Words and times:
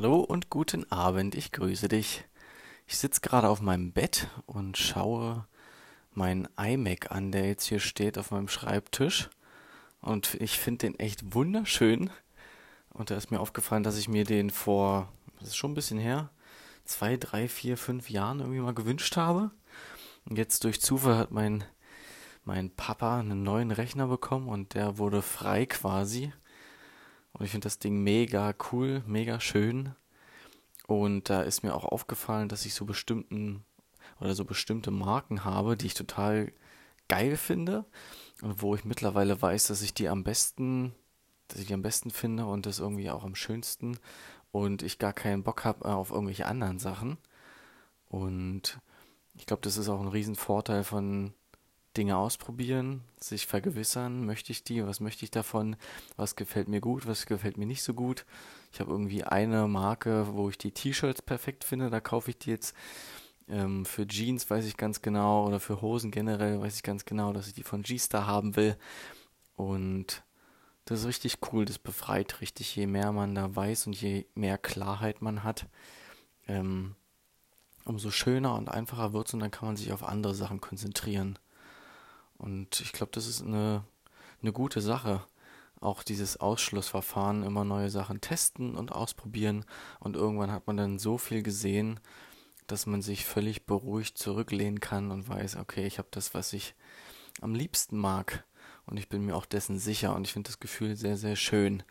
Hallo 0.00 0.20
und 0.20 0.48
guten 0.48 0.88
Abend, 0.92 1.34
ich 1.34 1.50
grüße 1.50 1.88
dich. 1.88 2.22
Ich 2.86 2.98
sitze 2.98 3.20
gerade 3.20 3.48
auf 3.48 3.60
meinem 3.60 3.90
Bett 3.90 4.28
und 4.46 4.78
schaue 4.78 5.44
meinen 6.12 6.46
iMac 6.56 7.10
an, 7.10 7.32
der 7.32 7.48
jetzt 7.48 7.64
hier 7.64 7.80
steht 7.80 8.16
auf 8.16 8.30
meinem 8.30 8.46
Schreibtisch. 8.46 9.28
Und 10.00 10.34
ich 10.34 10.60
finde 10.60 10.86
den 10.86 11.00
echt 11.00 11.34
wunderschön. 11.34 12.10
Und 12.90 13.10
da 13.10 13.16
ist 13.16 13.32
mir 13.32 13.40
aufgefallen, 13.40 13.82
dass 13.82 13.98
ich 13.98 14.06
mir 14.06 14.22
den 14.22 14.50
vor, 14.50 15.12
das 15.40 15.48
ist 15.48 15.56
schon 15.56 15.72
ein 15.72 15.74
bisschen 15.74 15.98
her, 15.98 16.30
zwei, 16.84 17.16
drei, 17.16 17.48
vier, 17.48 17.76
fünf 17.76 18.08
Jahren 18.08 18.38
irgendwie 18.38 18.60
mal 18.60 18.74
gewünscht 18.74 19.16
habe. 19.16 19.50
Und 20.26 20.38
jetzt 20.38 20.62
durch 20.62 20.80
Zufall 20.80 21.18
hat 21.18 21.32
mein, 21.32 21.64
mein 22.44 22.70
Papa 22.70 23.18
einen 23.18 23.42
neuen 23.42 23.72
Rechner 23.72 24.06
bekommen 24.06 24.48
und 24.48 24.74
der 24.74 24.96
wurde 24.98 25.22
frei 25.22 25.66
quasi. 25.66 26.32
Und 27.32 27.44
ich 27.44 27.50
finde 27.50 27.66
das 27.66 27.78
Ding 27.78 28.02
mega 28.02 28.54
cool, 28.72 29.02
mega 29.06 29.40
schön. 29.40 29.94
Und 30.86 31.28
da 31.28 31.42
ist 31.42 31.62
mir 31.62 31.74
auch 31.74 31.84
aufgefallen, 31.84 32.48
dass 32.48 32.64
ich 32.64 32.74
so 32.74 32.84
bestimmten 32.84 33.64
oder 34.20 34.34
so 34.34 34.44
bestimmte 34.44 34.90
Marken 34.90 35.44
habe, 35.44 35.76
die 35.76 35.86
ich 35.86 35.94
total 35.94 36.52
geil 37.08 37.36
finde 37.36 37.84
und 38.42 38.62
wo 38.62 38.74
ich 38.74 38.84
mittlerweile 38.84 39.40
weiß, 39.40 39.68
dass 39.68 39.82
ich 39.82 39.94
die 39.94 40.08
am 40.08 40.24
besten, 40.24 40.94
dass 41.48 41.60
ich 41.60 41.66
die 41.66 41.74
am 41.74 41.82
besten 41.82 42.10
finde 42.10 42.46
und 42.46 42.66
das 42.66 42.78
irgendwie 42.78 43.10
auch 43.10 43.24
am 43.24 43.34
schönsten 43.34 43.98
und 44.50 44.82
ich 44.82 44.98
gar 44.98 45.12
keinen 45.12 45.42
Bock 45.42 45.64
habe 45.64 45.86
äh, 45.86 45.92
auf 45.92 46.10
irgendwelche 46.10 46.46
anderen 46.46 46.78
Sachen. 46.78 47.18
Und 48.08 48.80
ich 49.34 49.46
glaube, 49.46 49.62
das 49.62 49.76
ist 49.76 49.88
auch 49.88 50.00
ein 50.00 50.08
Riesenvorteil 50.08 50.84
von 50.84 51.32
Dinge 51.98 52.16
ausprobieren, 52.16 53.02
sich 53.18 53.46
vergewissern, 53.46 54.24
möchte 54.24 54.52
ich 54.52 54.62
die, 54.62 54.86
was 54.86 55.00
möchte 55.00 55.24
ich 55.24 55.32
davon, 55.32 55.76
was 56.16 56.36
gefällt 56.36 56.68
mir 56.68 56.80
gut, 56.80 57.06
was 57.08 57.26
gefällt 57.26 57.58
mir 57.58 57.66
nicht 57.66 57.82
so 57.82 57.92
gut. 57.92 58.24
Ich 58.72 58.78
habe 58.78 58.92
irgendwie 58.92 59.24
eine 59.24 59.66
Marke, 59.66 60.28
wo 60.32 60.48
ich 60.48 60.56
die 60.56 60.70
T-Shirts 60.70 61.22
perfekt 61.22 61.64
finde, 61.64 61.90
da 61.90 62.00
kaufe 62.00 62.30
ich 62.30 62.38
die 62.38 62.50
jetzt. 62.50 62.74
Ähm, 63.48 63.84
für 63.84 64.06
Jeans 64.06 64.48
weiß 64.48 64.64
ich 64.64 64.76
ganz 64.76 65.02
genau 65.02 65.46
oder 65.46 65.58
für 65.58 65.82
Hosen 65.82 66.12
generell 66.12 66.60
weiß 66.60 66.76
ich 66.76 66.82
ganz 66.84 67.04
genau, 67.04 67.32
dass 67.32 67.48
ich 67.48 67.54
die 67.54 67.64
von 67.64 67.82
G-Star 67.82 68.26
haben 68.26 68.54
will. 68.54 68.76
Und 69.56 70.22
das 70.84 71.00
ist 71.00 71.06
richtig 71.06 71.38
cool, 71.52 71.64
das 71.64 71.78
befreit 71.78 72.40
richtig, 72.40 72.76
je 72.76 72.86
mehr 72.86 73.10
man 73.10 73.34
da 73.34 73.54
weiß 73.56 73.88
und 73.88 74.00
je 74.00 74.26
mehr 74.34 74.56
Klarheit 74.56 75.20
man 75.20 75.42
hat. 75.42 75.66
Ähm, 76.46 76.94
umso 77.84 78.10
schöner 78.12 78.54
und 78.54 78.68
einfacher 78.68 79.12
wird 79.12 79.26
es 79.26 79.34
und 79.34 79.40
dann 79.40 79.50
kann 79.50 79.66
man 79.66 79.76
sich 79.76 79.92
auf 79.92 80.04
andere 80.04 80.34
Sachen 80.34 80.60
konzentrieren. 80.60 81.38
Und 82.38 82.80
ich 82.80 82.92
glaube, 82.92 83.12
das 83.12 83.26
ist 83.26 83.42
eine, 83.42 83.84
eine 84.42 84.52
gute 84.52 84.80
Sache. 84.80 85.24
Auch 85.80 86.02
dieses 86.02 86.38
Ausschlussverfahren, 86.38 87.42
immer 87.42 87.64
neue 87.64 87.90
Sachen 87.90 88.20
testen 88.20 88.74
und 88.74 88.92
ausprobieren. 88.92 89.64
Und 90.00 90.16
irgendwann 90.16 90.50
hat 90.50 90.66
man 90.66 90.76
dann 90.76 90.98
so 90.98 91.18
viel 91.18 91.42
gesehen, 91.42 92.00
dass 92.66 92.86
man 92.86 93.02
sich 93.02 93.24
völlig 93.24 93.66
beruhigt 93.66 94.18
zurücklehnen 94.18 94.80
kann 94.80 95.10
und 95.10 95.28
weiß, 95.28 95.56
okay, 95.56 95.86
ich 95.86 95.98
habe 95.98 96.08
das, 96.10 96.34
was 96.34 96.52
ich 96.52 96.74
am 97.40 97.54
liebsten 97.54 97.96
mag. 97.96 98.44
Und 98.86 98.96
ich 98.96 99.08
bin 99.08 99.24
mir 99.24 99.36
auch 99.36 99.46
dessen 99.46 99.78
sicher 99.78 100.14
und 100.14 100.26
ich 100.26 100.32
finde 100.32 100.48
das 100.48 100.60
Gefühl 100.60 100.96
sehr, 100.96 101.16
sehr 101.16 101.36
schön. 101.36 101.82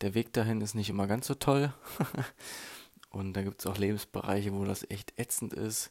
Der 0.00 0.14
Weg 0.14 0.32
dahin 0.32 0.60
ist 0.60 0.74
nicht 0.74 0.90
immer 0.90 1.06
ganz 1.06 1.26
so 1.26 1.34
toll. 1.34 1.72
und 3.10 3.34
da 3.34 3.42
gibt 3.42 3.60
es 3.60 3.66
auch 3.66 3.78
Lebensbereiche, 3.78 4.52
wo 4.52 4.64
das 4.64 4.88
echt 4.90 5.18
ätzend 5.18 5.52
ist 5.52 5.90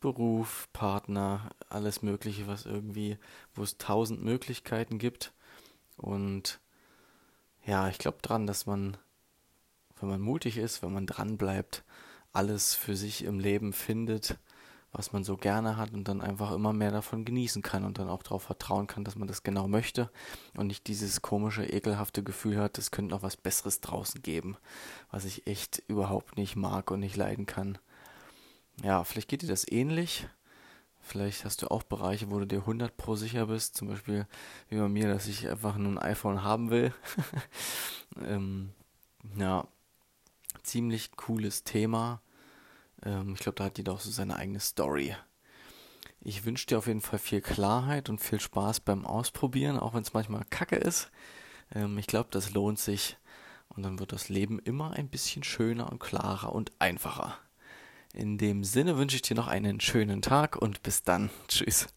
Beruf, 0.00 0.68
Partner, 0.72 1.50
alles 1.68 2.02
Mögliche, 2.02 2.46
was 2.46 2.66
irgendwie, 2.66 3.18
wo 3.54 3.62
es 3.62 3.78
tausend 3.78 4.22
Möglichkeiten 4.22 4.98
gibt. 4.98 5.32
Und 5.96 6.60
ja, 7.64 7.88
ich 7.88 7.98
glaube 7.98 8.18
dran, 8.22 8.46
dass 8.46 8.66
man, 8.66 8.96
wenn 10.00 10.08
man 10.08 10.20
mutig 10.20 10.56
ist, 10.56 10.82
wenn 10.82 10.92
man 10.92 11.06
dran 11.06 11.36
bleibt, 11.36 11.84
alles 12.32 12.74
für 12.74 12.96
sich 12.96 13.24
im 13.24 13.38
Leben 13.38 13.72
findet, 13.72 14.38
was 14.92 15.12
man 15.12 15.22
so 15.22 15.36
gerne 15.36 15.76
hat 15.76 15.92
und 15.92 16.08
dann 16.08 16.20
einfach 16.20 16.50
immer 16.50 16.72
mehr 16.72 16.90
davon 16.90 17.24
genießen 17.24 17.62
kann 17.62 17.84
und 17.84 17.98
dann 17.98 18.08
auch 18.08 18.24
darauf 18.24 18.42
vertrauen 18.42 18.88
kann, 18.88 19.04
dass 19.04 19.14
man 19.14 19.28
das 19.28 19.44
genau 19.44 19.68
möchte 19.68 20.10
und 20.56 20.66
nicht 20.66 20.88
dieses 20.88 21.22
komische, 21.22 21.64
ekelhafte 21.64 22.24
Gefühl 22.24 22.58
hat, 22.58 22.76
es 22.78 22.90
könnte 22.90 23.14
noch 23.14 23.22
was 23.22 23.36
Besseres 23.36 23.80
draußen 23.80 24.20
geben, 24.22 24.56
was 25.12 25.24
ich 25.24 25.46
echt 25.46 25.80
überhaupt 25.86 26.36
nicht 26.36 26.56
mag 26.56 26.90
und 26.90 27.00
nicht 27.00 27.16
leiden 27.16 27.46
kann 27.46 27.78
ja, 28.82 29.04
vielleicht 29.04 29.28
geht 29.28 29.42
dir 29.42 29.48
das 29.48 29.70
ähnlich. 29.70 30.26
Vielleicht 31.02 31.44
hast 31.44 31.62
du 31.62 31.70
auch 31.70 31.82
Bereiche, 31.82 32.30
wo 32.30 32.38
du 32.38 32.46
dir 32.46 32.60
100 32.60 32.96
pro 32.96 33.16
sicher 33.16 33.46
bist, 33.46 33.76
zum 33.76 33.88
Beispiel 33.88 34.26
wie 34.68 34.76
bei 34.76 34.88
mir, 34.88 35.08
dass 35.08 35.26
ich 35.26 35.48
einfach 35.48 35.76
nur 35.76 35.92
ein 35.92 35.98
iPhone 35.98 36.42
haben 36.42 36.70
will. 36.70 36.94
ähm, 38.24 38.72
ja, 39.36 39.66
ziemlich 40.62 41.12
cooles 41.16 41.64
Thema. 41.64 42.20
Ähm, 43.02 43.34
ich 43.34 43.40
glaube, 43.40 43.56
da 43.56 43.64
hat 43.64 43.78
jeder 43.78 43.92
auch 43.92 44.00
so 44.00 44.10
seine 44.10 44.36
eigene 44.36 44.60
Story. 44.60 45.16
Ich 46.20 46.44
wünsche 46.44 46.66
dir 46.66 46.78
auf 46.78 46.86
jeden 46.86 47.00
Fall 47.00 47.18
viel 47.18 47.40
Klarheit 47.40 48.10
und 48.10 48.20
viel 48.20 48.40
Spaß 48.40 48.80
beim 48.80 49.06
Ausprobieren, 49.06 49.78
auch 49.78 49.94
wenn 49.94 50.02
es 50.02 50.12
manchmal 50.12 50.44
kacke 50.50 50.76
ist. 50.76 51.10
Ähm, 51.74 51.96
ich 51.98 52.06
glaube, 52.06 52.28
das 52.30 52.52
lohnt 52.52 52.78
sich 52.78 53.16
und 53.70 53.82
dann 53.82 53.98
wird 53.98 54.12
das 54.12 54.28
Leben 54.28 54.58
immer 54.58 54.92
ein 54.92 55.08
bisschen 55.08 55.42
schöner 55.42 55.90
und 55.90 55.98
klarer 55.98 56.52
und 56.52 56.72
einfacher. 56.78 57.38
In 58.12 58.38
dem 58.38 58.64
Sinne 58.64 58.96
wünsche 58.96 59.16
ich 59.16 59.22
dir 59.22 59.36
noch 59.36 59.48
einen 59.48 59.80
schönen 59.80 60.22
Tag 60.22 60.56
und 60.56 60.82
bis 60.82 61.02
dann. 61.02 61.30
Tschüss. 61.48 61.88